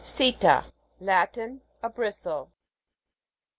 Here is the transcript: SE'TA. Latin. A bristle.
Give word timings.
SE'TA. 0.03 0.65
Latin. 0.99 1.61
A 1.83 1.89
bristle. 1.89 2.49